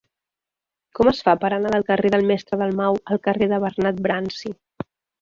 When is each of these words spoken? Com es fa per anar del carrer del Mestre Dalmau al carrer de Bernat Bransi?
Com 0.99 1.11
es 1.11 1.19
fa 1.27 1.35
per 1.43 1.51
anar 1.59 1.73
del 1.77 1.85
carrer 1.91 2.13
del 2.17 2.27
Mestre 2.33 2.61
Dalmau 2.65 3.01
al 3.13 3.23
carrer 3.31 3.53
de 3.55 3.63
Bernat 3.69 4.05
Bransi? 4.09 4.57